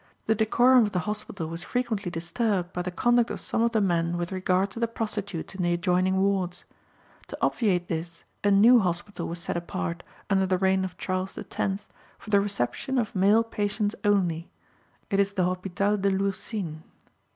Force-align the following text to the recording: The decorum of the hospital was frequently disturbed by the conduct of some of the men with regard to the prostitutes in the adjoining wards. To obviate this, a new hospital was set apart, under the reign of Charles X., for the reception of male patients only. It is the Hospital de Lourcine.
The 0.25 0.33
decorum 0.33 0.83
of 0.87 0.93
the 0.93 1.01
hospital 1.05 1.45
was 1.47 1.61
frequently 1.63 2.09
disturbed 2.09 2.73
by 2.73 2.81
the 2.81 2.89
conduct 2.89 3.29
of 3.29 3.39
some 3.39 3.61
of 3.61 3.71
the 3.73 3.81
men 3.81 4.17
with 4.17 4.31
regard 4.31 4.71
to 4.71 4.79
the 4.79 4.87
prostitutes 4.87 5.53
in 5.53 5.61
the 5.61 5.73
adjoining 5.73 6.17
wards. 6.19 6.63
To 7.27 7.37
obviate 7.39 7.87
this, 7.87 8.23
a 8.43 8.49
new 8.49 8.79
hospital 8.79 9.27
was 9.27 9.37
set 9.37 9.57
apart, 9.57 10.01
under 10.27 10.47
the 10.47 10.57
reign 10.57 10.83
of 10.83 10.97
Charles 10.97 11.37
X., 11.37 11.85
for 12.17 12.31
the 12.31 12.41
reception 12.41 12.97
of 12.97 13.15
male 13.15 13.43
patients 13.43 13.93
only. 14.03 14.49
It 15.11 15.19
is 15.19 15.33
the 15.33 15.43
Hospital 15.43 15.97
de 15.97 16.09
Lourcine. 16.09 16.81